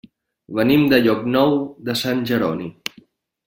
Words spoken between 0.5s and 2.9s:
Venim de Llocnou de Sant Jeroni.